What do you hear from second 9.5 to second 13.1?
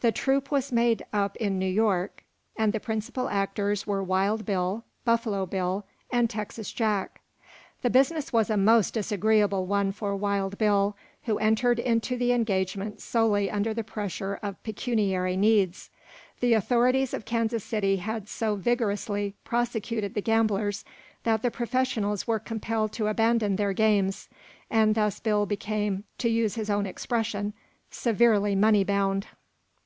one for Wild Bill, who entered into the engagement